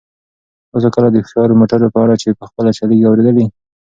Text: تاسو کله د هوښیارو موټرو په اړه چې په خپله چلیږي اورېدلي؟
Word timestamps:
تاسو 0.71 0.87
کله 0.95 1.07
د 1.11 1.15
هوښیارو 1.21 1.59
موټرو 1.59 1.93
په 1.93 1.99
اړه 2.03 2.15
چې 2.21 2.37
په 2.39 2.43
خپله 2.49 2.69
چلیږي 2.77 3.05
اورېدلي؟ 3.07 3.45